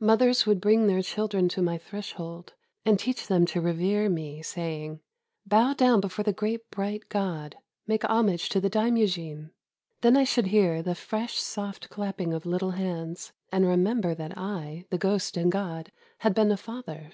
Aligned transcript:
Mothers 0.00 0.46
would 0.46 0.62
bring 0.62 0.86
their 0.86 1.02
children 1.02 1.46
to 1.50 1.60
my 1.60 1.76
threshold, 1.76 2.54
and 2.86 2.98
teach 2.98 3.26
them 3.26 3.44
to 3.44 3.60
revere 3.60 4.08
me, 4.08 4.40
saying," 4.42 5.00
Bow 5.46 5.74
down 5.74 6.00
before 6.00 6.22
the 6.22 6.32
great 6.32 6.70
bright 6.70 7.10
God; 7.10 7.56
make 7.86 8.02
homage 8.06 8.48
to 8.48 8.62
the 8.62 8.70
Daimyojin." 8.70 9.50
Then 10.00 10.16
I 10.16 10.24
should 10.24 10.46
hear 10.46 10.80
the 10.82 10.94
fresh 10.94 11.34
soft 11.36 11.90
clapping 11.90 12.32
of 12.32 12.46
little 12.46 12.70
hands, 12.70 13.34
and 13.52 13.66
remember 13.66 14.14
that 14.14 14.38
I, 14.38 14.86
the 14.88 14.96
ghost 14.96 15.36
and 15.36 15.52
god, 15.52 15.92
had 16.20 16.34
been 16.34 16.50
a 16.50 16.56
father. 16.56 17.12